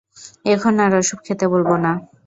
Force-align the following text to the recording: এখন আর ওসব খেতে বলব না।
এখন 0.45 0.73
আর 0.83 0.91
ওসব 1.01 1.19
খেতে 1.25 1.45
বলব 1.53 1.69
না। 1.83 1.91